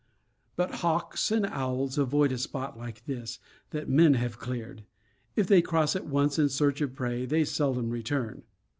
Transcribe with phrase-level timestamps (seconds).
[0.55, 3.37] But hawks and owls avoid a spot like this,
[3.69, 4.83] that men have cleared.
[5.35, 8.41] If they cross it once in search of prey, they seldom return.